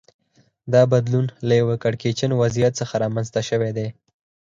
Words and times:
دا 0.73 0.81
بدلون 0.91 1.25
له 1.47 1.53
یوه 1.61 1.75
کړکېچن 1.83 2.31
وضعیت 2.41 2.73
څخه 2.81 2.93
رامنځته 3.03 3.41
شوی 3.49 3.71
دی 3.77 3.87